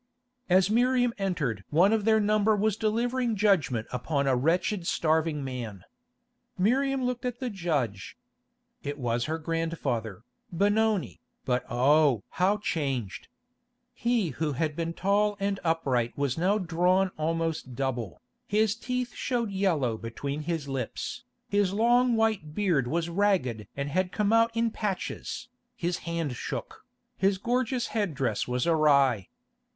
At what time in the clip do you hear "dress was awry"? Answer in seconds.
28.15-29.27